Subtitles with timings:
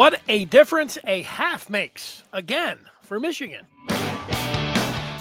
[0.00, 3.66] What a difference a half makes again for Michigan.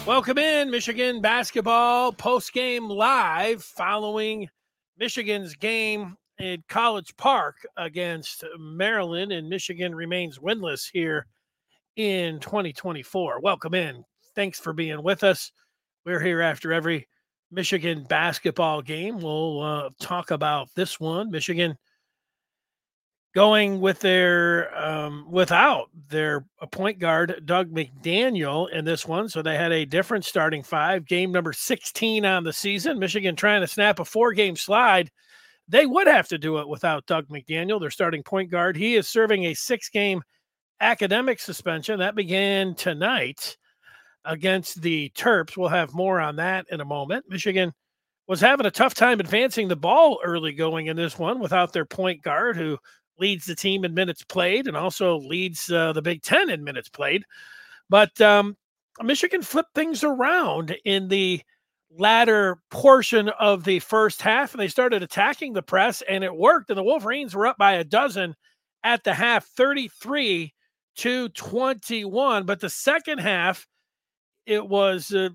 [0.06, 4.48] Welcome in, Michigan basketball post game live following
[4.98, 11.28] Michigan's game in College Park against Maryland, and Michigan remains winless here
[11.98, 13.42] in 2024.
[13.42, 14.06] Welcome in.
[14.34, 15.52] Thanks for being with us.
[16.06, 17.10] We're here after every
[17.52, 19.20] Michigan basketball game.
[19.20, 21.32] We'll uh, talk about this one.
[21.32, 21.78] Michigan
[23.36, 29.56] going with their um, without their point guard Dug McDaniel in this one, so they
[29.56, 31.06] had a different starting five.
[31.06, 33.00] Game number 16 on the season.
[33.00, 35.12] Michigan trying to snap a four-game slide.
[35.68, 38.76] They would have to do it without Dug McDaniel, their starting point guard.
[38.76, 40.24] He is serving a six-game
[40.82, 43.58] academic suspension that began tonight
[44.26, 45.56] against the Terps.
[45.56, 47.26] We'll have more on that in a moment.
[47.30, 47.74] Michigan
[48.28, 51.86] was having a tough time advancing the ball early going in this one without their
[51.86, 52.78] point guard who
[53.20, 56.90] leads the team in minutes played and also leads uh, the Big Ten in minutes
[56.90, 57.24] played.
[57.90, 58.56] But um,
[59.02, 61.42] Michigan flipped things around in the
[61.98, 66.70] latter portion of the first half, and they started attacking the press, and it worked.
[66.70, 68.36] And the Wolverines were up by a dozen
[68.84, 70.54] at the half, 33
[70.98, 72.46] to 21.
[72.46, 73.68] But the second half,
[74.46, 75.14] it was.
[75.14, 75.30] Uh,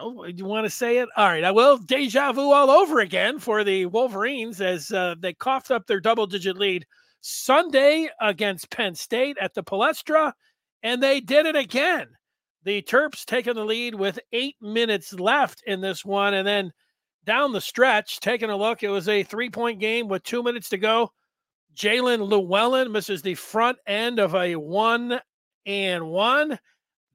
[0.00, 1.08] do you want to say it?
[1.16, 1.76] All right, I will.
[1.76, 6.26] Deja vu all over again for the Wolverines as uh, they coughed up their double
[6.26, 6.86] digit lead
[7.26, 10.34] Sunday against Penn State at the Palestra,
[10.82, 12.08] and they did it again.
[12.64, 16.70] The Terps taking the lead with eight minutes left in this one, and then
[17.24, 20.68] down the stretch, taking a look, it was a three point game with two minutes
[20.68, 21.12] to go.
[21.74, 25.18] Jaelin Llewellyn misses the front end of a one
[25.64, 26.58] and one.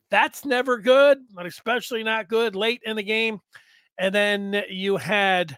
[0.09, 3.41] That's never good, but especially not good late in the game.
[3.99, 5.55] And then you had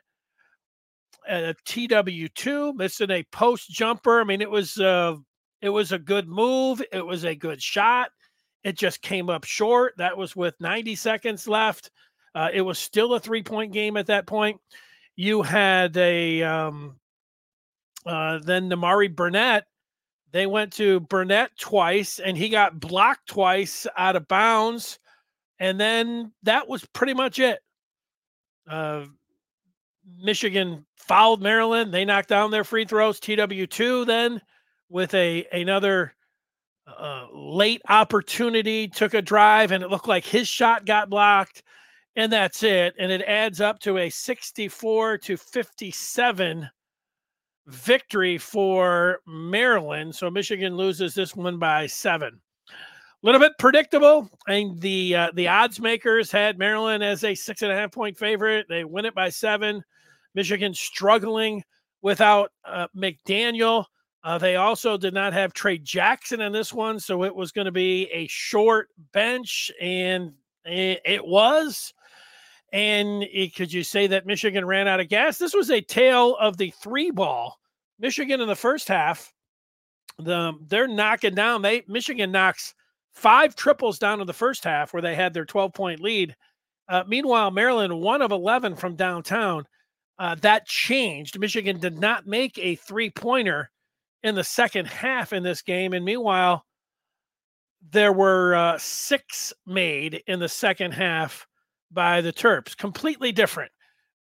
[1.28, 4.22] a TW2, missing a post jumper.
[4.22, 5.16] I mean, it was uh,
[5.62, 6.82] it was a good move.
[6.92, 8.12] It was a good shot.
[8.64, 9.94] It just came up short.
[9.98, 11.92] That was with 90 seconds left.
[12.34, 14.60] Uh, it was still a three point game at that point.
[15.16, 16.96] You had a um,
[18.06, 19.66] uh, then Nimari Burnett.
[20.32, 24.98] They went to Burnett twice, and he got blocked twice out of bounds.
[25.60, 27.60] And then that was pretty much it.
[28.68, 29.06] Uh,
[30.24, 31.94] Michigan fouled Maryland.
[31.94, 33.20] They knocked down their free throws.
[33.20, 34.42] TW2 then
[34.88, 36.16] with a another
[36.88, 41.64] uh, late opportunity took a drive and it looked like his shot got blocked
[42.16, 46.70] and that's it and it adds up to a 64 to 57
[47.68, 50.16] victory for Maryland.
[50.16, 52.40] So Michigan loses this one by 7.
[52.70, 52.74] A
[53.22, 54.30] little bit predictable.
[54.48, 58.18] And the uh, the odds makers had Maryland as a six and a half point
[58.18, 58.68] favorite.
[58.70, 59.84] They win it by seven.
[60.36, 61.64] Michigan struggling
[62.02, 63.86] without uh, McDaniel.
[64.24, 67.66] Uh, they also did not have Tray Jackson in this one, so it was going
[67.66, 70.34] to be a short bench, and
[70.64, 71.94] it, it was.
[72.72, 75.38] And it, could you say that Michigan ran out of gas?
[75.38, 77.58] This was a tale of the three ball.
[78.00, 79.34] Michigan in the first half,
[80.18, 81.62] the they're knocking down.
[81.62, 82.74] They Michigan knocks
[83.14, 86.36] five triples down in the first half where they had their 12 point lead.
[86.88, 89.66] Uh, meanwhile, Maryland one of 11 from downtown.
[90.22, 91.40] Uh, that changed.
[91.40, 93.72] Michigan did not make a three pointer
[94.22, 95.94] in the second half in this game.
[95.94, 96.64] And meanwhile,
[97.90, 101.48] there were uh, six made in the second half
[101.90, 103.72] by the Terps, completely different.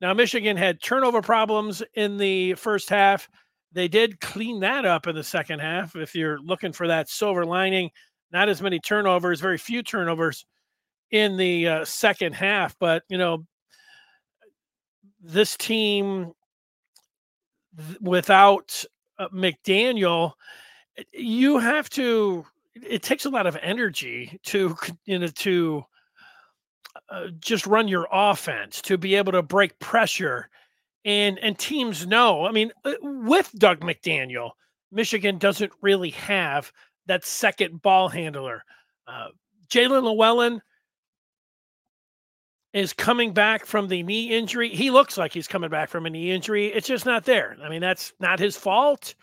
[0.02, 3.30] Now, Michigan had turnover problems in the first half.
[3.72, 5.96] They did clean that up in the second half.
[5.96, 7.92] If you're looking for that silver lining,
[8.32, 10.48] not as many turnovers, very few turnovers
[11.12, 12.76] in the uh, second half.
[12.80, 13.46] But, you know,
[15.22, 16.34] this team
[18.02, 18.84] without
[19.20, 20.34] uh, McDaniel,
[21.14, 22.46] you have to.
[22.76, 25.86] It takes a lot of energy to you know to
[27.09, 30.50] uh, just run your offense to be able to break pressure,
[31.06, 32.46] and and teams know.
[32.46, 34.52] I mean, uh, with Dug McDaniel,
[34.92, 36.72] Michigan doesn't really have
[37.08, 38.64] that second ball handler.
[39.08, 39.28] Uh,
[39.70, 40.62] Jaelin Llewellyn
[42.73, 44.70] is coming back from the knee injury.
[44.70, 46.68] He looks like he's coming back from a knee injury.
[46.68, 47.58] It's just not there.
[47.62, 49.14] I mean, that's not his fault.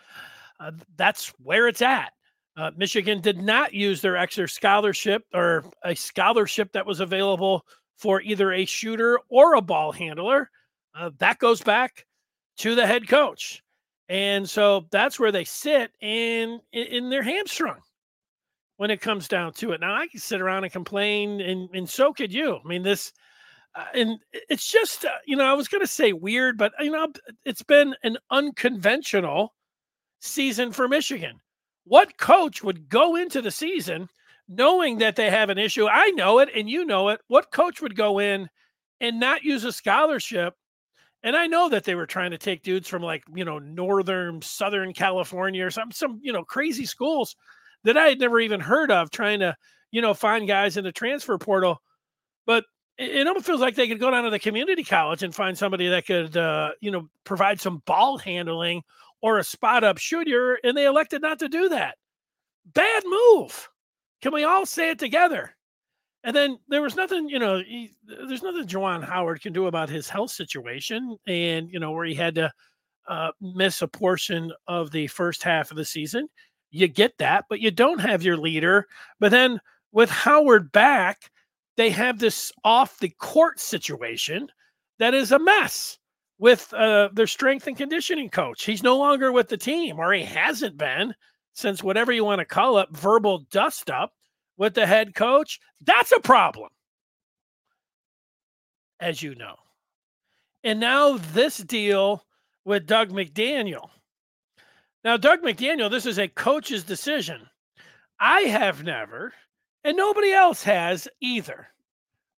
[0.61, 2.13] Uh, that's where it's at.
[2.57, 7.65] Uh, Michigan did not use their extra scholarship or a scholarship that was available
[7.97, 10.51] for either a shooter or a ball handler.
[10.95, 12.05] Uh, that goes back
[12.59, 13.63] to the head coach.
[14.09, 17.81] And so that's where they sit and in, their hamstrung
[18.77, 19.81] when it comes down to it.
[19.81, 22.57] Now I can sit around and complain and, and so could you.
[22.57, 23.13] I mean, this,
[23.95, 27.09] and it's just uh, you know I was going to say weird, but you know
[27.45, 29.55] it's been an unconventional
[30.21, 31.41] season for Michigan.
[31.85, 34.09] What coach would go into the season
[34.49, 35.87] knowing that they have an issue?
[35.89, 37.21] I know it and you know it.
[37.29, 38.49] What coach would go in
[39.01, 40.55] and not use a scholarship?
[41.23, 44.41] And I know that they were trying to take dudes from like, you know, northern,
[44.43, 47.37] southern California or some some, you know, crazy schools
[47.85, 49.57] that I had never even heard of trying to,
[49.91, 51.81] you know, find guys in the transfer portal.
[52.47, 52.65] But
[52.99, 55.89] it almost feels like they could go down to the community college and find somebody
[55.89, 58.83] that could, uh, you know, provide some ball handling
[59.21, 61.97] or a spot up shooter, and they elected not to do that.
[62.67, 63.69] Bad move.
[64.21, 65.55] Can we all say it together?
[66.25, 69.89] And then there was nothing, you know, he, there's nothing Juwan Howard can do about
[69.89, 72.53] his health situation, and you know where he had to
[73.07, 76.29] uh, miss a portion of the first half of the season.
[76.71, 78.87] You get that, but you don't have your leader.
[79.21, 79.61] But then
[79.93, 81.31] with Howard back,
[81.79, 84.49] they have this off the court situation
[84.99, 85.97] that is a mess
[86.41, 88.65] with uh, their strength and conditioning coach.
[88.65, 91.15] He's no longer with the team, or he hasn't been
[91.55, 94.13] since whatever you want to call it, verbal dust up
[94.57, 95.61] with the head coach.
[95.81, 96.69] That's a problem,
[98.99, 99.55] as you know.
[100.65, 102.25] And now this deal
[102.65, 103.89] with Dug McDaniel.
[105.05, 107.41] Now, Dug McDaniel, this is a coach's decision.
[108.19, 109.33] I have never,
[109.85, 111.69] and nobody else has either.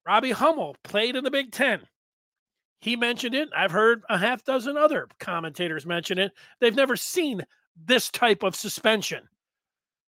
[0.07, 1.83] Robbie Hummel played in the Big Ten.
[2.81, 3.49] He mentioned it.
[3.57, 6.33] I've heard a half dozen other commentators mention it.
[6.61, 7.45] They've never seen
[7.85, 9.29] this type of suspension.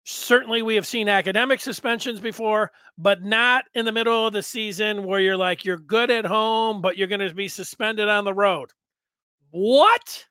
[0.05, 5.05] Certainly, we have seen academic suspensions before, but not in the middle of the season
[5.05, 8.35] where you're like, you're good at home, but you're going to be suspended on the
[8.35, 8.71] road.
[9.51, 10.27] What?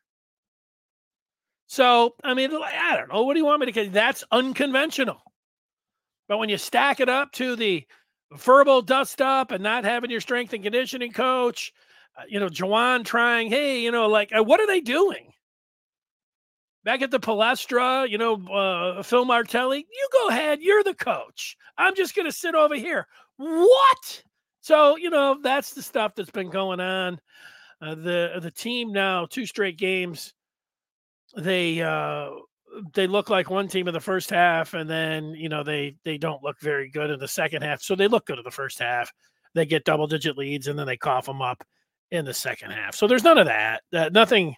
[1.68, 3.24] So, I mean, I don't know.
[3.24, 3.90] What do you want me to?
[3.90, 5.22] That's unconventional.
[6.32, 7.86] But when you stack it up to the
[8.32, 11.74] verbal dust up and not having your strength and conditioning coach,
[12.18, 15.34] uh, you know, Juwan trying, hey, you know, like, uh, what are they doing?
[16.86, 20.62] Back at the Palestra, you know, uh, Phil Martelli, you go ahead.
[20.62, 21.58] You're the coach.
[21.78, 23.08] I'm just going to sit over here.
[23.36, 24.24] What?
[24.62, 27.20] So, you know, that's the stuff that's been going on.
[27.82, 30.34] Uh, the the team now, two straight games,
[31.36, 32.30] they uh,
[32.94, 36.18] they look like one team in the first half, and then you know they they
[36.18, 37.82] don't look very good in the second half.
[37.82, 39.12] So they look good in the first half.
[39.54, 41.64] They get double digit leads, and then they cough them up
[42.12, 42.96] in the second half.
[42.96, 43.82] So there's none of that.
[43.92, 44.56] Uh, nothing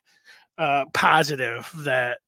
[0.57, 2.19] uh, positive that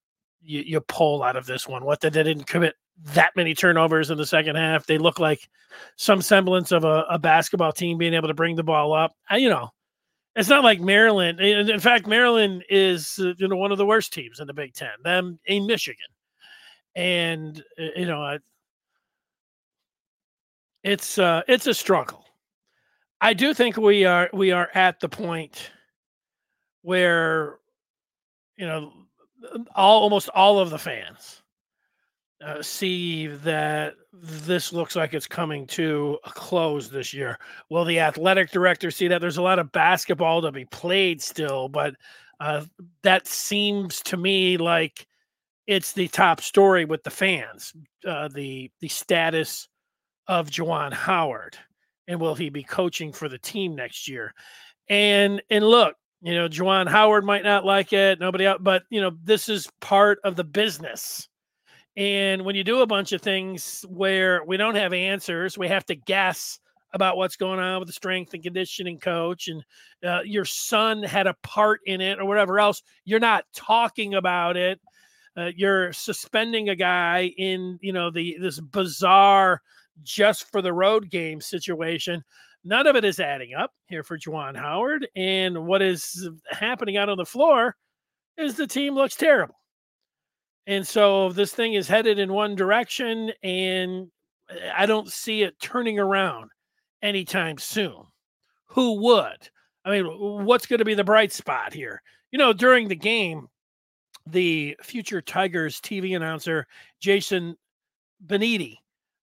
[0.42, 1.84] you, you pull out of this one.
[1.86, 2.76] What that they didn't commit
[3.14, 4.86] that many turnovers in the second half.
[4.86, 5.48] They look like
[5.98, 9.14] some semblance of a, a basketball team being able to bring the ball up.
[9.30, 9.70] I, you know,
[10.36, 11.40] it's not like Maryland.
[11.40, 14.74] In fact, Maryland is uh, you know one of the worst teams in the Big
[14.74, 14.90] Ten.
[15.04, 16.08] Them in Michigan,
[16.96, 18.38] and uh, you know,
[20.84, 22.26] it's uh, it's a struggle.
[23.22, 25.72] I do think we are we are at the point
[26.82, 27.60] where
[28.58, 28.92] you know
[29.74, 31.42] all almost all of the fans
[32.44, 37.40] uh, see that this looks like it's coming to a close this year.
[37.70, 39.22] Will the athletic director see that?
[39.22, 41.96] There's a lot of basketball to be played still, but
[42.40, 42.66] uh,
[43.04, 45.08] that seems to me like
[45.68, 47.74] it's the top story with the fans.
[48.06, 49.68] Uh, the the status
[50.28, 51.58] of Juwan Howard,
[52.08, 54.34] and will he be coaching for the team next year?
[54.90, 59.02] And and look, you know, Juwan Howard might not like it, nobody else, but you
[59.02, 61.28] know, this is part of the business.
[61.97, 65.86] And when you do a bunch of things where we don't have answers, we have
[65.86, 66.60] to guess
[66.93, 69.63] about what's going on with the strength and conditioning coach, and
[70.05, 72.81] uh, your son had a part in it or whatever else.
[73.03, 74.79] You're not talking about it.
[75.38, 79.62] Uh, you're suspending a guy in you know the this bizarre
[80.03, 82.24] just for the road game situation
[82.65, 85.08] none of it is adding up here for Juwan Howard.
[85.15, 87.75] And what is happening out on the floor
[88.38, 89.55] is the team looks terrible.
[90.67, 94.07] And so this thing is headed in one direction, and
[94.50, 96.50] eh, I don't see it turning around
[97.01, 98.03] anytime soon.
[98.67, 99.50] Who would?
[99.86, 100.05] I mean,
[100.45, 102.01] what's going to be the bright spot here?
[102.31, 103.48] You know, during the game,
[104.25, 106.65] the future Tigers TV announcer,
[107.00, 107.55] Jason
[108.25, 108.77] Benetti,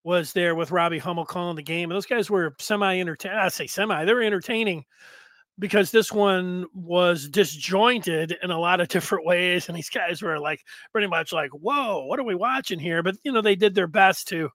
[0.04, 1.90] was there with Robbie Hummel calling the game.
[1.90, 3.38] And those guys were semi entertaining.
[3.38, 4.84] I say semi, they were entertaining
[5.58, 9.68] because this one was disjointed in a lot of different ways.
[9.68, 10.60] And these guys were like
[10.92, 13.02] pretty much like, whoa, what are we watching here?
[13.02, 14.50] But, you know, they did their best to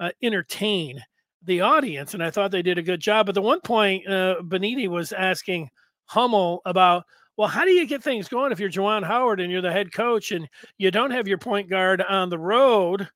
[0.00, 1.02] uh, entertain
[1.42, 2.14] the audience.
[2.14, 3.26] And I thought they did a good job.
[3.26, 5.70] But the one point, uh, Benetti was asking
[6.06, 7.04] Hummel about,
[7.36, 9.92] well, how do you get things going if you're Juwan Howard and you're the head
[9.92, 13.08] coach and you don't have your point guard on the road?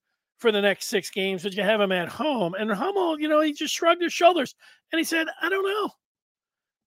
[0.43, 2.55] for the next six games, but you have him at home.
[2.55, 4.57] And Hummel, you know, he just shrugged his shoulders
[4.91, 5.91] and he said, I don't know.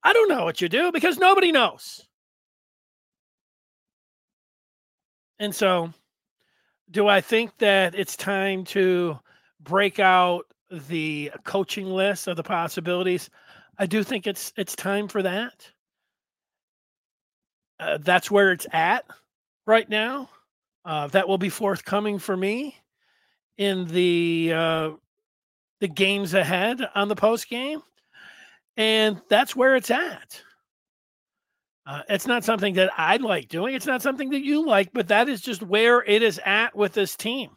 [0.05, 2.07] I don't know what you do because nobody knows.
[5.39, 5.93] And so
[6.91, 9.19] Do I think that it's time to
[9.59, 13.29] break out the coaching list of the possibilities?
[13.77, 15.71] I do think it's it's time for that.
[17.79, 19.05] Uh, that's where it's at
[19.65, 20.29] right now.
[20.85, 22.75] Uh, that will be forthcoming for me
[23.57, 24.91] in the uh,
[25.81, 27.81] the games ahead on the post game,
[28.77, 30.41] and that's where it's at.
[31.87, 33.75] Uh, it's not something that I like doing.
[33.75, 36.93] It's not something that you like, but that is just where it is at with
[36.93, 37.51] this team.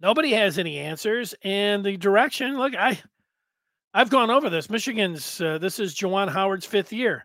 [0.00, 2.58] Nobody has any answers, and the direction.
[2.58, 3.00] Look, I,
[3.94, 4.68] I've gone over this.
[4.68, 5.40] Michigan's.
[5.40, 7.24] Uh, this is Juwan Howard's fifth year.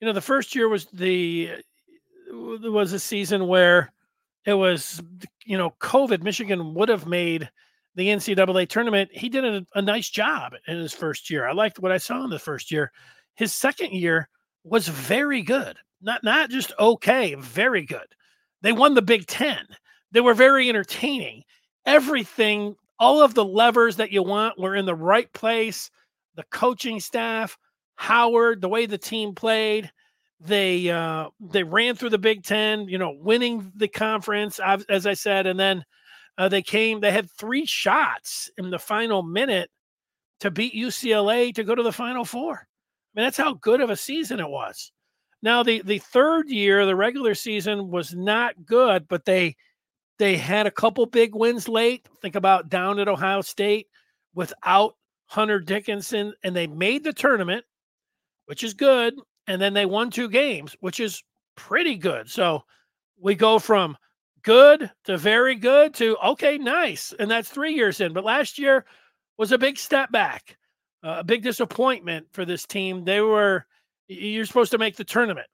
[0.00, 1.50] You know, the first year was the
[2.32, 3.92] was a season where
[4.44, 5.00] it was,
[5.44, 6.22] you know, COVID.
[6.22, 7.48] Michigan would have made
[7.94, 9.10] the NCAA tournament.
[9.12, 11.46] He did a, a nice job in his first year.
[11.46, 12.92] I liked what I saw in the first year
[13.40, 14.28] his second year
[14.64, 15.78] was very good.
[16.02, 18.06] Not not just okay, very good.
[18.62, 19.56] They won the Big 10.
[20.12, 21.44] They were very entertaining.
[21.86, 25.90] Everything, all of the levers that you want were in the right place.
[26.34, 27.56] The coaching staff,
[27.96, 29.90] Howard, the way the team played,
[30.38, 35.14] they uh, they ran through the Big Ten, you know, winning the conference, as I
[35.14, 35.82] said, and then
[36.40, 37.00] uh, they came.
[37.00, 39.70] They had three shots in the final minute
[40.40, 43.90] to beat UCLA to go to the Final Four I mean, that's how good of
[43.90, 44.90] a season it was.
[45.42, 49.56] Now, the the third year, the regular season was not good, but they
[50.18, 52.06] they had a couple big wins late.
[52.22, 53.88] Think about down at Ohio State
[54.34, 54.94] without
[55.26, 57.64] Hunter Dickinson, and they made the tournament,
[58.46, 59.14] which is good.
[59.46, 61.22] And then they won two games, which is
[61.56, 62.30] pretty good.
[62.30, 62.62] So
[63.18, 63.96] we go from
[64.42, 67.12] good to very good to okay, nice.
[67.18, 68.12] And that's three years in.
[68.12, 68.84] But last year
[69.38, 70.56] was a big step back
[71.02, 73.04] uh, a big disappointment for this team.
[73.04, 73.66] They were
[74.08, 75.46] you're supposed to make the tournament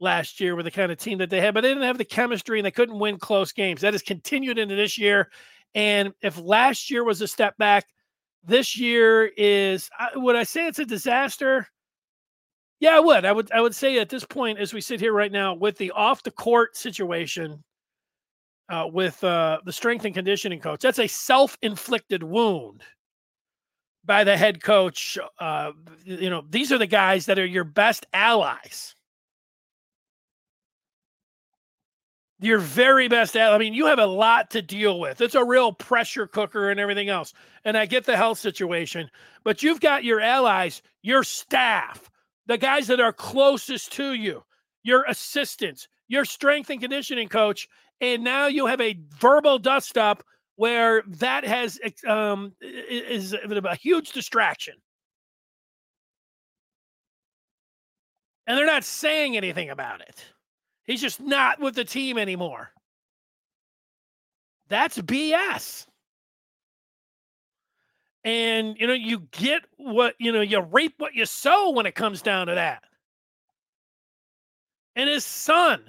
[0.00, 2.04] last year with the kind of team that they had, but they didn't have the
[2.04, 3.80] chemistry and they couldn't win close games.
[3.80, 5.30] That has continued into this year.
[5.74, 7.86] And if last year was a step back,
[8.44, 11.66] this year is would I say it's a disaster?
[12.80, 13.24] Yeah, I would.
[13.24, 15.76] I would I would say at this point, as we sit here right now, with
[15.76, 17.62] the off the court situation
[18.68, 22.82] uh, with uh, the strength and conditioning coach, that's a self-inflicted wound
[24.04, 25.18] by the head coach.
[25.38, 25.72] Uh,
[26.04, 28.94] you know, these are the guys that are your best allies.
[32.40, 33.36] Your very best.
[33.36, 35.20] I mean, you have a lot to deal with.
[35.20, 37.34] It's a real pressure cooker and everything else.
[37.64, 39.10] And I get the health situation,
[39.42, 42.08] but you've got your allies, your staff,
[42.46, 44.44] the guys that are closest to you,
[44.84, 47.68] your assistants, your strength and conditioning coach,
[48.00, 50.24] and now you have a verbal dust up
[50.56, 54.74] where that has um, is a huge distraction.
[58.46, 60.24] And they're not saying anything about it.
[60.84, 62.70] He's just not with the team anymore.
[64.68, 65.86] That's BS.
[68.24, 71.94] And you know, you get what you know, you reap what you sow when it
[71.94, 72.82] comes down to that.
[74.96, 75.84] And his son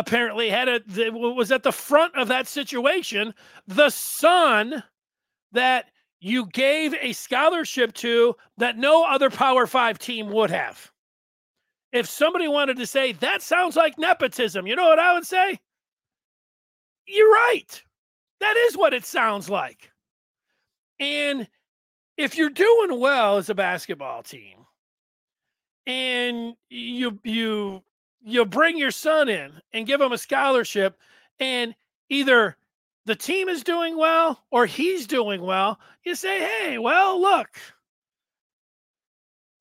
[0.00, 0.80] apparently had a
[1.10, 3.34] was at the front of that situation.
[3.68, 4.82] The son
[5.52, 5.86] that
[6.20, 10.90] you gave a scholarship to that no other Power Five team would have.
[11.92, 15.58] If somebody wanted to say that sounds like nepotism, you know what I would say?
[17.06, 17.82] You're right.
[18.40, 19.90] That is what it sounds like.
[20.98, 21.46] And
[22.16, 24.58] if you're doing well as a basketball team
[25.86, 27.82] and you you
[28.22, 30.98] you bring your son in and give him a scholarship,
[31.38, 31.74] and
[32.08, 32.56] either
[33.06, 37.48] the team is doing well or he's doing well, you say, hey, well, look,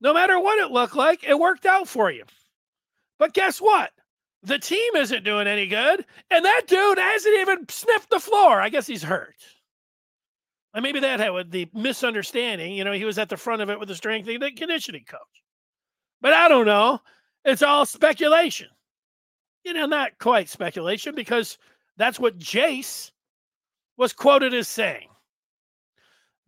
[0.01, 2.24] no matter what it looked like, it worked out for you.
[3.18, 3.92] But guess what?
[4.44, 8.62] The team isn't doing any good, and that dude hasn't even sniffed the floor.
[8.62, 9.36] I guess he's hurt.
[10.74, 12.74] And maybe that had the misunderstanding.
[12.74, 15.04] You know, he was at the front of it with the strength and the conditioning
[15.10, 15.20] coach.
[16.22, 17.01] But I don't know.
[17.46, 18.67] It's all speculation.
[19.63, 21.58] You know, not quite speculation because
[21.98, 23.12] that's what Jace
[23.98, 25.08] was quoted as saying.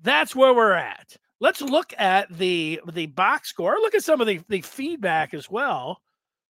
[0.01, 1.15] That's where we're at.
[1.39, 3.74] Let's look at the the box score.
[3.81, 6.01] Look at some of the, the feedback as well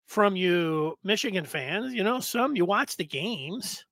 [0.06, 1.94] from you Michigan fans.
[1.94, 3.86] You know, some you watch the games.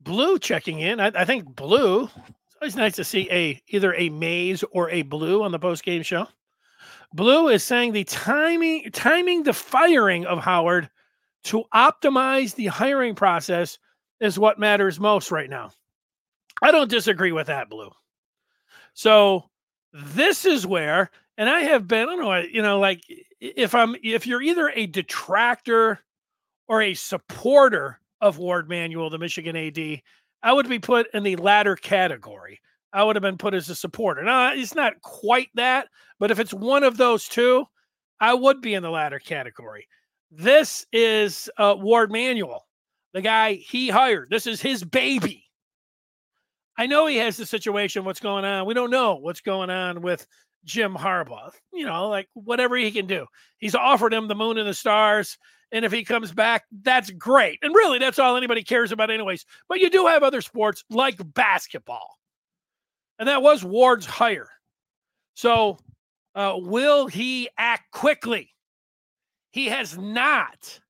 [0.00, 1.00] Blue checking in.
[1.00, 2.04] I, I think Blue.
[2.04, 5.84] It's always nice to see a either a maze or a blue on the post
[5.84, 6.26] game show.
[7.14, 10.88] Blue is saying the timing timing the firing of Howard
[11.44, 13.78] to optimize the hiring process
[14.20, 15.72] is what matters most right now.
[16.62, 17.90] I don't disagree with that, Blue.
[18.94, 19.50] So
[19.92, 23.02] this is where, and I have been, I don't know, you know, like
[23.40, 25.98] if I'm, if you're either a detractor
[26.68, 30.02] or a supporter of Warde Manuel, the Michigan AD,
[30.42, 32.60] I would be put in the latter category.
[32.92, 34.22] I would have been put as a supporter.
[34.22, 35.88] Now, it's not quite that,
[36.22, 37.64] but if it's one of those two,
[38.20, 39.88] I would be in the latter category.
[40.30, 42.64] This is uh, Warde Manuel,
[43.12, 44.30] the guy he hired.
[44.30, 45.50] This is his baby.
[46.78, 48.66] I know he has the situation, what's going on.
[48.66, 50.24] We don't know what's going on with
[50.64, 51.50] Jim Harbaugh.
[51.72, 53.26] You know, like whatever he can do.
[53.58, 55.36] He's offered him the moon and the stars.
[55.72, 57.58] And if he comes back, that's great.
[57.62, 59.44] And really, that's all anybody cares about, anyways.
[59.68, 62.16] But you do have other sports like basketball.
[63.18, 64.50] And that was Warde's hire.
[65.34, 65.78] So,
[66.34, 68.54] uh, will he act quickly?
[69.50, 70.80] He has not.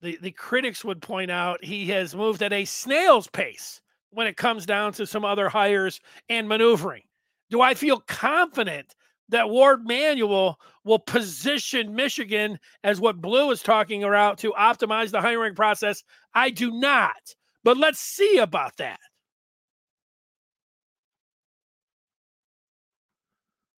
[0.00, 3.80] The, the critics would point out he has moved at a snail's pace
[4.10, 7.04] when it comes down to some other hires and maneuvering.
[7.50, 8.94] Do I feel confident
[9.28, 15.20] that Warde Manuel will position Michigan as what Blue is talking about to optimize the
[15.20, 16.02] hiring process?
[16.34, 17.34] I do not.
[17.62, 18.98] But let's see about that.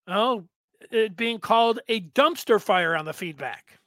[0.07, 0.45] Oh,
[0.91, 3.79] it being called a dumpster fire on the feedback.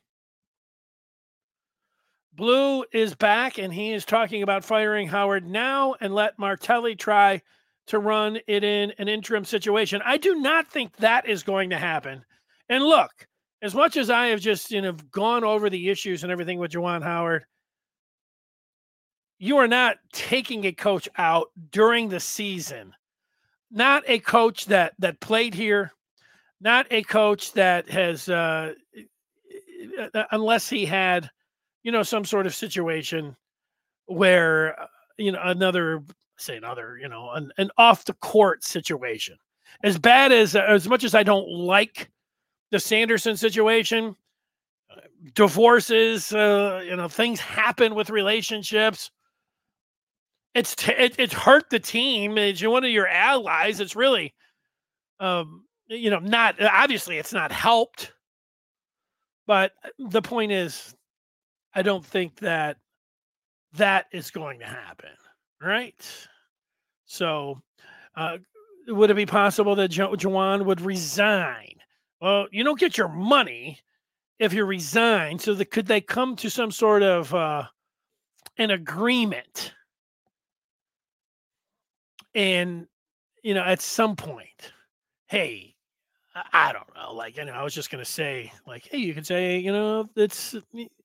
[2.34, 7.42] Blue is back and he is talking about firing Howard now and let Martelli try
[7.88, 10.02] to run it in an interim situation.
[10.06, 12.24] I do not think that is going to happen.
[12.70, 13.12] And look,
[13.62, 16.72] as much as I have just you know gone over the issues and everything with
[16.72, 17.46] Juwan Howard,
[19.40, 22.94] you are not taking a coach out during the season.
[23.72, 25.92] Not a coach that that played here,
[26.62, 28.74] not a coach that has uh,
[30.14, 31.30] uh unless he had,
[31.84, 33.36] you know, some sort of situation
[34.06, 34.88] where uh,
[35.18, 36.04] you know another
[36.38, 39.38] say another, you know, an, an off the court situation.
[39.84, 42.10] As bad as as much as I don't like
[42.72, 44.16] the Sanderson situation,
[45.34, 49.12] divorces, uh, you know, things happen with relationships.
[50.54, 52.38] It's t- it, it's hurt the team.
[52.38, 53.80] It's one of your allies.
[53.80, 54.34] It's really,
[55.20, 58.14] um, you know, not obviously it's not helped.
[59.46, 60.94] But the point is,
[61.74, 62.78] I don't think that
[63.74, 65.12] that is going to happen.
[65.62, 66.06] Right.
[67.06, 67.62] So,
[68.16, 68.38] uh,
[68.88, 71.76] would it be possible that jo- would resign?
[72.22, 73.80] Well, you don't get your money
[74.40, 75.40] if you resign.
[75.40, 77.64] So, the, could they come to some sort of uh,
[78.58, 79.74] an agreement?
[82.36, 82.88] And,
[83.44, 84.74] you know, at some point,
[85.28, 85.76] hey,
[86.52, 87.14] I don't know.
[87.14, 90.10] Like, you know, I was just to say, like, hey, you could say, you know,
[90.16, 90.56] it's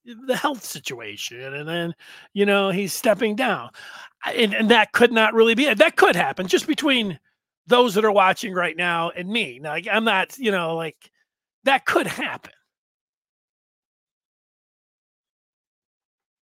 [0.05, 1.55] the health situation.
[1.55, 1.95] And then,
[2.35, 3.71] you know, he's stepping down.
[4.27, 5.79] And, and that could not really be it.
[5.79, 7.19] That could happen just between
[7.67, 9.59] those that are watching right now and me.
[9.61, 11.11] Now, like, I'm not, you know, like
[11.65, 12.53] that could happen.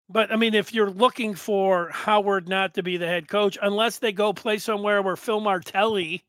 [0.08, 3.98] But I mean, if you're looking for Howard not to be the head coach, unless
[3.98, 6.24] they go play somewhere where Phil Martelli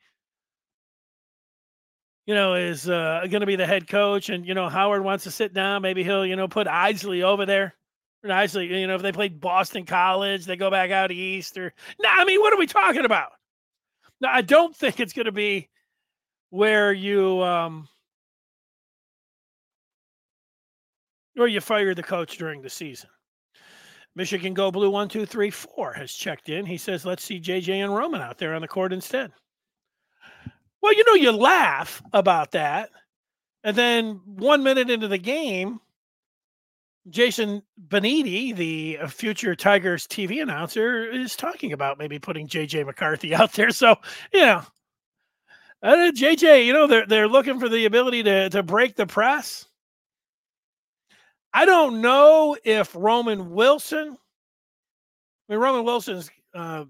[2.26, 5.24] you know, is uh, going to be the head coach, and you know Howard wants
[5.26, 5.82] to sit down.
[5.82, 7.76] Maybe he'll, you know, put Eisley over there.
[8.24, 11.58] And Eisley, you know, if they played Boston College, they go back out east.
[11.58, 13.32] Or no, I mean, what are we talking about?
[14.20, 15.70] No, I don't think it's going to be
[16.52, 17.88] where you um
[21.36, 23.10] where you fire the coach during the season.
[24.16, 26.66] Michigan Go Blue one two three four has checked in.
[26.66, 29.32] He says, "Let's see JJ and Roman out there on the court instead."
[30.82, 32.90] Well, you know, you laugh about that.
[33.64, 35.80] And then one minute into the game,
[37.10, 43.34] Jason Benetti, the uh, future Tigers TV announcer, is talking about maybe putting JJ McCarthy
[43.36, 43.72] out there.
[43.72, 43.96] So,
[44.34, 44.64] yeah.
[45.84, 49.68] Uh, JJ, you know, they're they're looking for the ability to to break the press.
[51.54, 54.18] I don't know if Roman Wilson,
[55.50, 56.86] I mean, Roman Wilson's uh,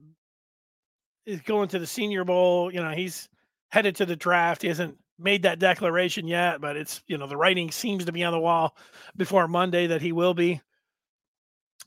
[1.26, 2.72] is going to the Senior Bowl.
[2.72, 3.30] You know, he's
[3.72, 4.62] headed to the draft.
[4.62, 8.24] He hasn't made that declaration yet, but it's you know the writing seems to be
[8.24, 8.76] on the wall
[9.18, 10.62] before Monday that he will be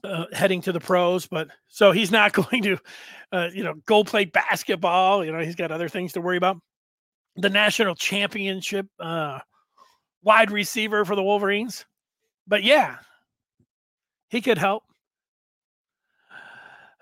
[0.02, 1.26] uh, heading to the pros.
[1.26, 2.78] But so he's not going to,
[3.32, 5.24] uh, you know, go play basketball.
[5.24, 6.58] You know, he's got other things to worry about.
[7.36, 9.40] The national championship uh,
[10.22, 11.84] wide receiver for the Wolverines,
[12.46, 12.98] but yeah,
[14.28, 14.84] he could help.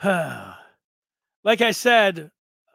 [0.05, 2.31] like I said,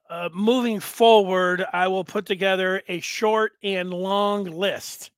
[0.09, 5.11] uh, moving forward, I will put together a short and long list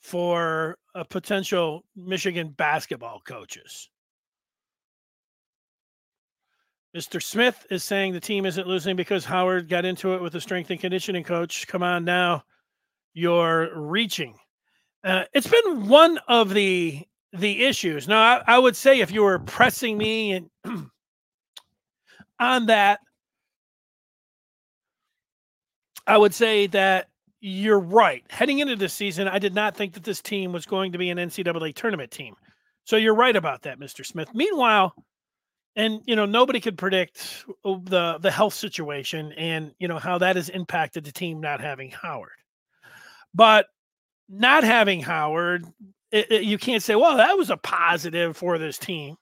[0.00, 3.88] for uh, potential Michigan basketball coaches.
[6.96, 7.22] Mr.
[7.22, 10.70] Smith is saying the team isn't losing because Howard got into it with the strength
[10.70, 11.66] and conditioning coach.
[11.66, 12.44] Come on now.
[13.14, 14.34] you're reaching.
[15.04, 18.06] Uh, it's been one of the the issues.
[18.06, 20.50] Now, I, I would say if you were pressing me and
[22.40, 23.00] on that,
[26.06, 27.08] I would say that
[27.40, 28.24] you're right.
[28.30, 31.10] Heading into this season, I did not think that this team was going to be
[31.10, 32.34] an NCAA tournament team.
[32.84, 34.04] So you're right about that, Mr.
[34.04, 34.28] Smith.
[34.34, 34.94] Meanwhile,
[35.74, 40.36] and you know nobody could predict the the health situation and you know how that
[40.36, 42.30] has impacted the team not having Howard.
[43.34, 43.66] But
[44.28, 45.64] not having Howard,
[46.10, 49.16] it, it, you can't say, well, that was a positive for this team.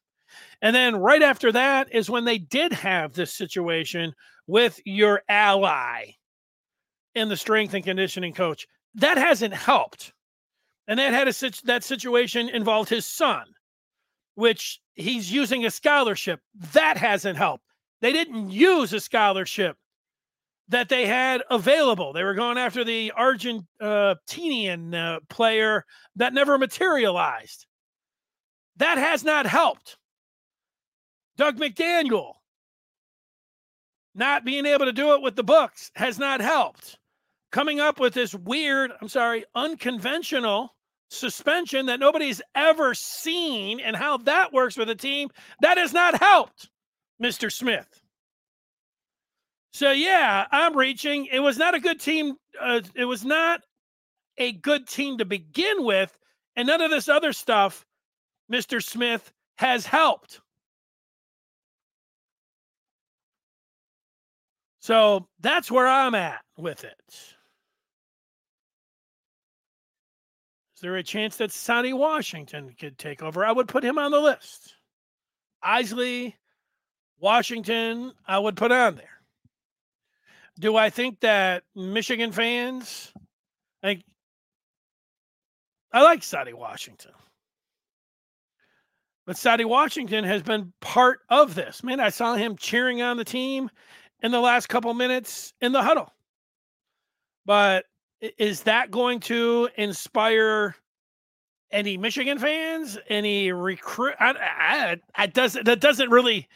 [0.63, 4.13] And then right after that is when they did have this situation
[4.47, 6.13] with your ally
[7.15, 8.67] in the strength and conditioning coach.
[8.95, 10.13] That hasn't helped.
[10.89, 13.45] And that had a that situation involved his son,
[14.35, 16.41] which he's using a scholarship.
[16.73, 17.65] That hasn't helped.
[18.01, 19.77] They didn't use a scholarship
[20.69, 22.13] that they had available.
[22.13, 25.85] They were going after the Argentinian uh, player
[26.17, 27.67] that never materialized.
[28.77, 29.99] That has not helped.
[31.37, 32.35] Dug McDaniel
[34.15, 36.99] not being able to do it with the books has not helped.
[37.53, 40.75] Coming up with this weird, I'm sorry, unconventional
[41.09, 45.29] suspension that nobody's ever seen and how that works with a team,
[45.61, 46.71] that has not helped,
[47.23, 47.53] Mr.
[47.53, 47.89] Smith.
[49.73, 51.27] So yeah, I'm reaching.
[51.27, 52.35] It was not a good team.
[52.61, 53.61] Uh, it was not
[54.39, 56.17] a good team to begin with,
[56.57, 57.85] and none of this other stuff,
[58.53, 58.83] Mr.
[58.83, 60.41] Smith, has helped.
[64.81, 66.97] So that's where I'm at with it.
[70.81, 73.45] Is there a chance that Saddi Washington could take over?
[73.45, 74.77] I would put him on the list.
[75.63, 76.33] Eisley,
[77.19, 79.21] Washington, I would put on there.
[80.59, 83.13] Do I think that Michigan fans
[83.83, 84.03] like
[85.93, 87.13] I like Saddi Washington.
[89.27, 91.85] But Saddi Washington has been part of this.
[91.85, 93.69] Man, I saw him cheering on the team
[94.23, 96.11] in the last couple minutes in the huddle.
[97.45, 97.85] But
[98.21, 100.75] is that going to inspire
[101.71, 102.99] any Michigan fans?
[103.09, 104.15] Any recruit?
[104.21, 106.49] I, I, I doesn't that doesn't really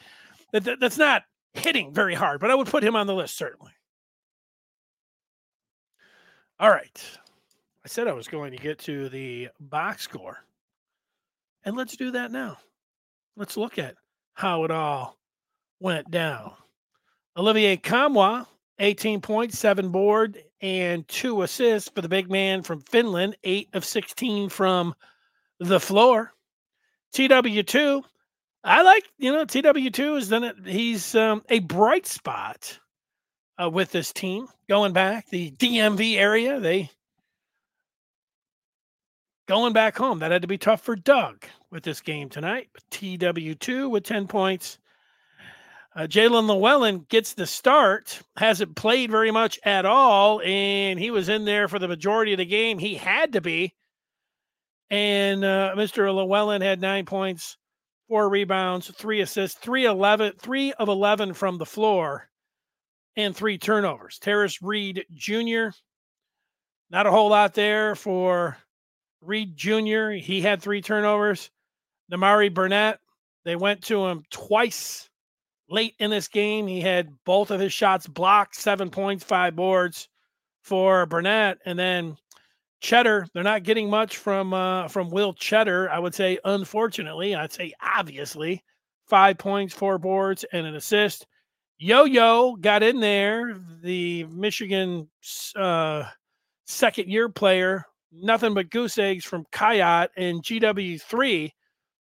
[0.52, 1.22] that, that's not
[1.52, 2.40] hitting very hard.
[2.40, 3.72] But I would put him on the list certainly.
[6.60, 7.18] All right.
[7.84, 10.38] I said I was going to get to the box score.
[11.64, 12.58] And let's do that now.
[13.36, 13.96] Let's look at
[14.34, 15.16] how it all
[15.80, 16.52] went down.
[17.36, 18.46] Olivier Nkamhoua,
[18.78, 23.84] 18 points, seven board, and two assists for the big man from Finland, eight of
[23.84, 24.94] 16 from
[25.60, 26.32] the floor.
[27.12, 28.02] TW2,
[28.64, 30.56] I like, you know, TW2 has done it.
[30.64, 32.78] He's um, a bright spot
[33.62, 35.28] uh, with this team going back.
[35.28, 36.90] The DMV area, they
[39.46, 40.20] going back home.
[40.20, 42.70] That had to be tough for Dug with this game tonight.
[42.90, 44.78] TW2 with 10 points.
[45.96, 51.28] Uh, Jaelin Llewellyn gets the start, hasn't played very much at all, and he was
[51.28, 52.78] in there for the majority of the game.
[52.78, 53.74] He had to be.
[54.90, 56.12] And uh, Mr.
[56.12, 57.56] Llewellyn had nine points,
[58.08, 62.28] four rebounds, three assists, three, 11, three of 11 from the floor
[63.16, 64.18] and three turnovers.
[64.18, 65.68] Tarris Reed Jr.,
[66.90, 68.56] not a whole lot there for
[69.20, 70.10] Reed Jr.
[70.10, 71.50] He had three turnovers.
[72.12, 72.98] Nimari Burnett,
[73.44, 75.08] they went to him twice
[75.68, 76.66] late in this game.
[76.66, 80.08] He had both of his shots blocked, seven points, five boards
[80.62, 81.58] for Burnett.
[81.64, 82.16] And then
[82.82, 83.26] Tschetter.
[83.32, 85.88] they're not getting much from uh, from Will Tschetter.
[85.88, 88.62] I would say, unfortunately, I'd say obviously,
[89.06, 91.26] five points, four boards, and an assist.
[91.78, 95.08] Yo Yo got in there, the Michigan
[95.56, 96.04] uh,
[96.66, 101.50] second year player, nothing but goose eggs from Khayat and GW3,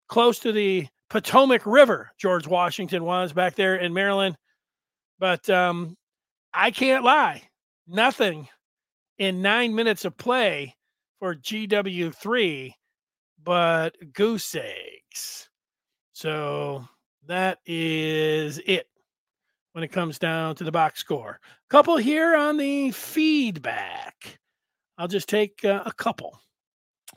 [0.08, 2.10] close to the Potomac River.
[2.17, 4.38] George Washington was back there in Maryland.
[5.19, 5.97] But um,
[6.54, 7.43] I can't lie,
[7.86, 8.47] nothing
[9.17, 10.74] in nine minutes of play
[11.19, 12.71] for GW3
[13.43, 15.50] but goose eggs.
[16.13, 16.88] So
[17.28, 18.88] that is it
[19.74, 21.41] when it comes down to the box score.
[21.69, 24.39] Couple here on the feedback.
[24.97, 26.39] I'll just take uh, a couple.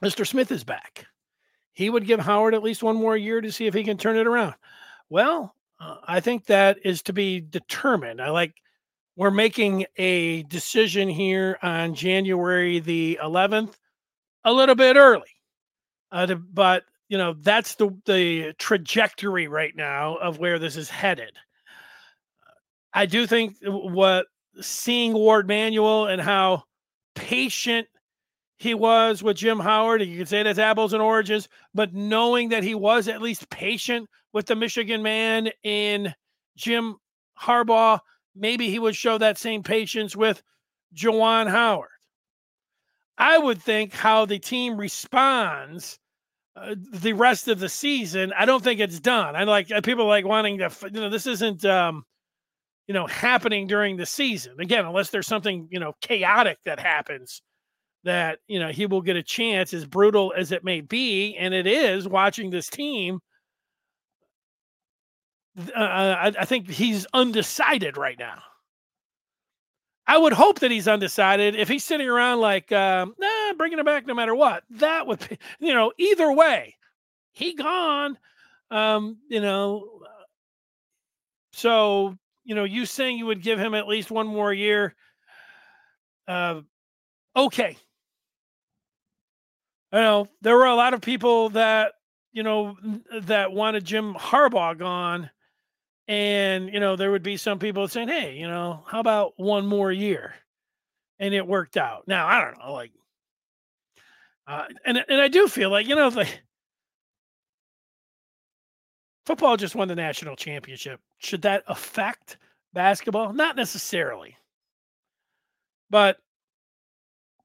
[0.02, 0.26] Mr.
[0.26, 1.06] Smith is back.
[1.74, 4.16] He would give Howard at least one more year to see if he can turn
[4.16, 4.54] it around.
[5.10, 8.22] Well, uh, I think that is to be determined.
[8.22, 8.54] I like
[9.16, 13.74] we're making a decision here on January the 11th,
[14.44, 15.28] a little bit early.
[16.10, 20.88] Uh, to, but you know that's the the trajectory right now of where this is
[20.88, 21.32] headed.
[22.92, 24.26] I do think what
[24.60, 26.62] seeing Warde Manuel and how
[27.16, 27.88] patient
[28.58, 30.02] he was with Jim Howard.
[30.02, 34.08] You could say that's apples and oranges, but knowing that he was at least patient
[34.32, 36.14] with the Michigan man in
[36.56, 36.96] Jim
[37.40, 38.00] Harbaugh,
[38.34, 40.42] maybe he would show that same patience with
[40.94, 41.88] Juwan Howard.
[43.18, 45.98] I would think how the team responds
[46.56, 48.32] uh, the rest of the season.
[48.36, 49.36] I don't think it's done.
[49.36, 52.04] I like uh, people like wanting to, you know, this isn't, um,
[52.86, 57.42] you know, happening during the season again, unless there's something you know chaotic that happens
[58.04, 61.52] that you know he will get a chance, as brutal as it may be, and
[61.54, 63.20] it is watching this team.
[65.74, 68.42] Uh, I, I think he's undecided right now.
[70.06, 71.54] I would hope that he's undecided.
[71.54, 75.26] If he's sitting around like, um, nah, bringing him back no matter what, that would
[75.28, 76.76] be, you know, either way,
[77.32, 78.18] he gone.
[78.70, 80.00] Um, you know,
[81.52, 84.94] so you know, you saying you would give him at least one more year.
[86.28, 86.60] Uh,
[87.36, 87.76] okay,
[89.94, 91.92] I know there were a lot of people that
[92.32, 92.76] you know
[93.22, 95.30] that wanted Jim Harbaugh gone,
[96.08, 99.66] and you know there would be some people saying, "Hey, you know, how about one
[99.66, 100.34] more year?"
[101.20, 102.08] And it worked out.
[102.08, 102.90] Now I don't know, like,
[104.48, 106.42] uh, and and I do feel like you know, like
[109.26, 111.00] football just won the national championship.
[111.18, 112.38] Should that affect
[112.72, 113.32] basketball?
[113.32, 114.36] Not necessarily,
[115.88, 116.18] but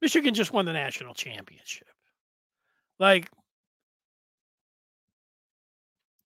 [0.01, 1.85] Michigan just won the national championship.
[2.99, 3.29] Like,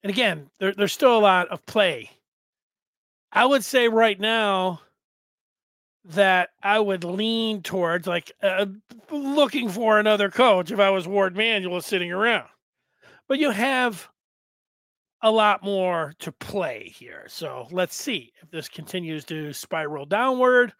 [0.03, 2.09] and again, there, there's still a lot of play.
[3.31, 4.81] I would say right now
[6.05, 8.65] that I would lean towards like uh,
[9.09, 12.49] looking for another coach if I was Warde Manuel sitting around.
[13.27, 14.09] But you have
[15.21, 17.23] a lot more to play here.
[17.27, 20.73] So let's see if this continues to spiral downward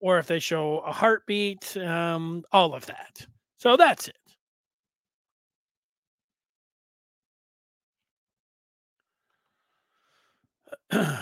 [0.00, 3.26] or if they show a heartbeat, um, all of that.
[3.58, 4.16] So that's it.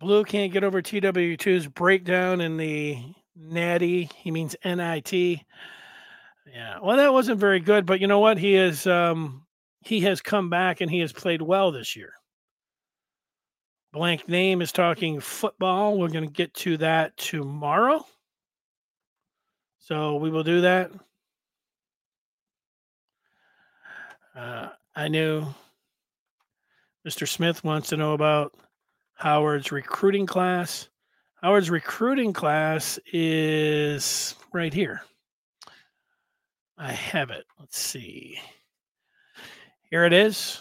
[0.00, 2.98] Blue can't get over TW2's breakdown in the
[3.36, 4.10] natty.
[4.16, 5.12] He means NIT.
[5.12, 6.78] Yeah.
[6.82, 8.38] Well, that wasn't very good, but you know what?
[8.38, 9.46] He is um
[9.82, 12.14] he has come back and he has played well this year.
[13.92, 15.98] Blank name is talking football.
[15.98, 18.04] We're going to get to that tomorrow.
[19.78, 20.90] So we will do that.
[24.34, 25.46] Uh, I knew
[27.06, 27.28] Mr.
[27.28, 28.54] Smith wants to know about
[29.14, 30.88] Howard's recruiting class.
[31.42, 35.02] Howard's recruiting class is right here.
[36.78, 37.44] I have it.
[37.60, 38.40] Let's see.
[39.90, 40.60] Here it is.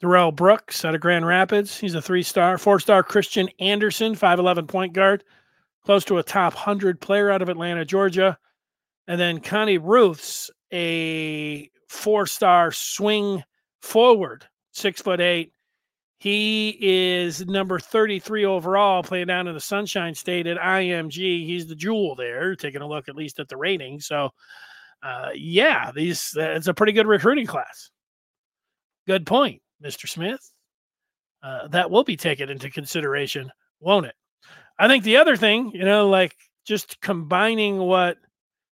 [0.00, 1.76] Durral Brooks out of Grand Rapids.
[1.76, 5.24] He's a three star, four star Christian Anderson, 5'11 point guard,
[5.84, 8.38] close to a top 100 player out of Atlanta, Georgia.
[9.08, 13.42] And then Khani Rooths, a four star swing
[13.80, 15.52] forward six foot eight.
[16.18, 21.44] He is number 33 overall, playing down in the Sunshine State at IMG.
[21.44, 24.00] He's the jewel there, taking a look at least at the rating.
[24.00, 24.30] So,
[25.02, 27.90] uh, yeah, these uh, it's a pretty good recruiting class.
[29.08, 30.08] Good point, Mr.
[30.08, 30.52] Smith.
[31.42, 34.14] Uh, that will be taken into consideration, won't it?
[34.78, 38.16] I think the other thing, you know, like just combining what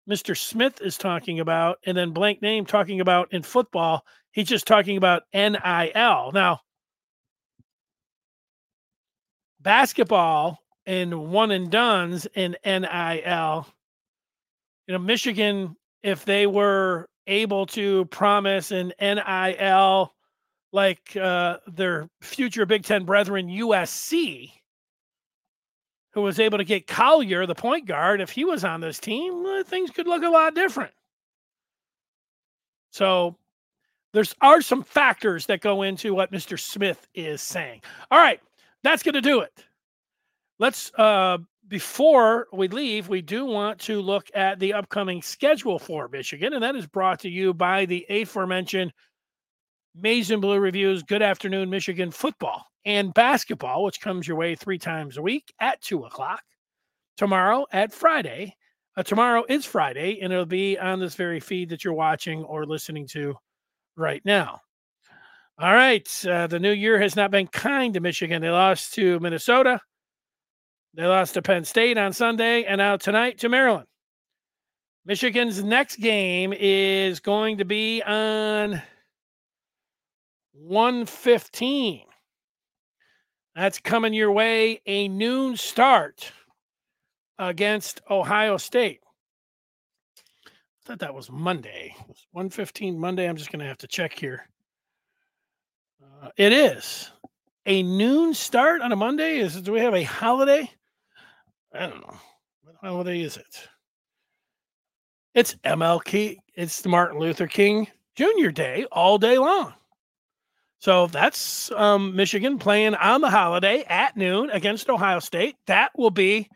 [0.08, 0.36] Mr.
[0.36, 4.04] Smith is talking about and then blank name talking about in football
[4.38, 6.30] He's just talking about NIL.
[6.32, 6.60] Now,
[9.60, 13.66] basketball and one and dones in NIL,
[14.86, 20.14] you know, Michigan, if they were able to promise an NIL
[20.72, 24.52] like uh, their future Big Ten brethren, USC,
[26.18, 29.46] who was able to get Collier, the point guard, if he was on this team,
[29.46, 30.90] uh, things could look a lot different.
[32.90, 33.37] So
[34.12, 36.59] there's are some factors that go into what Mr.
[36.59, 37.83] Smith is saying.
[38.11, 38.40] All right,
[38.83, 39.64] that's going to do it.
[40.59, 46.09] Let's uh before we leave, we do want to look at the upcoming schedule for
[46.09, 48.92] Michigan, and that is brought to you by the aforementioned
[49.94, 51.04] Mason Blue Reviews.
[51.04, 55.79] Good afternoon, Michigan football and basketball, which comes your way three times a week at
[55.83, 56.42] two o'clock.
[57.18, 58.57] Tomorrow at Friday.
[58.96, 62.64] Uh, tomorrow is Friday, and it'll be on this very feed that you're watching or
[62.64, 63.35] listening to
[63.94, 64.62] right now.
[65.59, 66.09] All right.
[66.27, 68.40] Uh, the new year has not been kind to Michigan.
[68.40, 69.81] They lost to Minnesota.
[70.94, 73.87] They lost to Penn State on Sunday, and now tonight to Maryland.
[75.05, 78.81] Michigan's next game is going to be on
[80.55, 82.07] 115.
[83.58, 86.30] That's coming your way, a noon start.
[87.40, 89.00] against Ohio State.
[90.46, 90.50] I
[90.84, 91.92] thought that was Monday.
[91.98, 93.28] It was 115 Monday.
[93.28, 94.48] I'm just going to have to check here.
[96.00, 97.10] Uh, it is
[97.66, 99.38] a noon start on a Monday.
[99.38, 100.70] Is do we have a holiday?
[101.74, 102.16] I don't know.
[102.62, 103.68] What holiday is it?
[105.34, 106.36] It's MLK.
[106.54, 108.50] It's Martin Luther King Jr.
[108.50, 109.74] Day all day long.
[110.80, 115.56] So that's um, Michigan playing on the holiday at noon against Ohio State.
[115.66, 116.48] That will be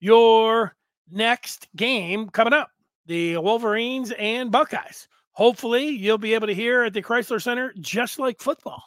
[0.00, 0.74] your
[1.10, 2.70] next game coming up
[3.06, 5.08] the Wolverines and Buckeyes.
[5.32, 8.82] Hopefully, you'll be able to hear at the Crisler Center just like football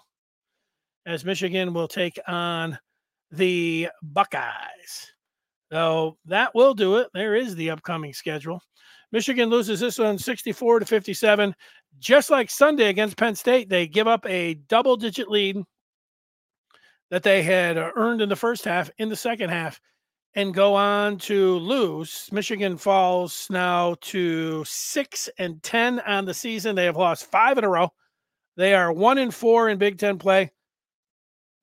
[1.06, 2.78] as Michigan will take on
[3.32, 5.14] the Buckeyes.
[5.72, 7.08] So that will do it.
[7.14, 8.62] There is the upcoming schedule.
[9.12, 11.56] Michigan loses this one 64 to 57.
[12.00, 15.64] Just like Sunday against Penn State, they give up a double digit lead
[17.10, 19.80] that they had uh, earned in the first half in the second half
[20.36, 22.28] and go on to lose.
[22.32, 26.76] Michigan falls now to 6 and 10 on the season.
[26.76, 27.90] They have lost 5 in a row.
[28.58, 30.52] They are 1 and 4 in Big 10 play.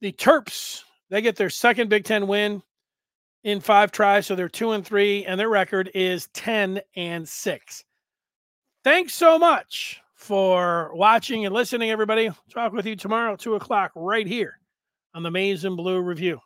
[0.00, 2.62] The Terps, they get their second Big Ten win
[3.44, 7.84] in five tries, so they're two and three, and their record is 10 and six.
[8.84, 12.30] Thanks so much for watching and listening, everybody.
[12.52, 14.58] Talk with you tomorrow, two o'clock, right here
[15.14, 16.38] on the Maize and Blue Review.